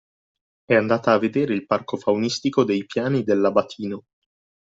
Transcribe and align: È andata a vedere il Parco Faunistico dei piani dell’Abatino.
È 0.65 0.73
andata 0.73 1.11
a 1.13 1.19
vedere 1.19 1.53
il 1.53 1.67
Parco 1.67 1.95
Faunistico 1.95 2.63
dei 2.63 2.87
piani 2.87 3.21
dell’Abatino. 3.23 4.05